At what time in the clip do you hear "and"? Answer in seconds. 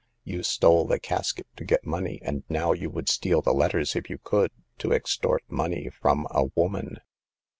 2.23-2.43